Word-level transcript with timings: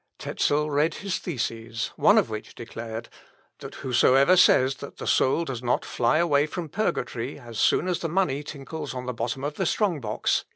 Tezel 0.17 0.71
read 0.71 0.95
his 0.95 1.19
theses, 1.19 1.91
one 1.95 2.17
of 2.17 2.27
which 2.27 2.55
declared, 2.55 3.07
"that 3.59 3.75
whosoever 3.85 4.35
says 4.35 4.77
that 4.77 4.97
the 4.97 5.05
soul 5.05 5.45
does 5.45 5.61
not 5.61 5.85
fly 5.85 6.17
away 6.17 6.47
from 6.47 6.69
purgatory 6.69 7.37
as 7.37 7.59
soon 7.59 7.87
as 7.87 7.99
the 7.99 8.09
money 8.09 8.41
tinkles 8.41 8.95
on 8.95 9.05
the 9.05 9.13
bottom 9.13 9.43
of 9.43 9.57
the 9.57 9.65
strong 9.67 9.99
box, 10.01 10.37
is 10.37 10.41
in 10.41 10.43
error." 10.45 10.49